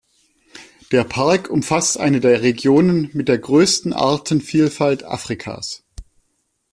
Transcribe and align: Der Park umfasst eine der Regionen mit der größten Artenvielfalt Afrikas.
Der 0.91 1.03
Park 1.03 1.47
umfasst 1.51 1.99
eine 1.99 2.21
der 2.21 2.41
Regionen 2.41 3.11
mit 3.13 3.27
der 3.27 3.37
größten 3.37 3.93
Artenvielfalt 3.93 5.03
Afrikas. 5.03 5.83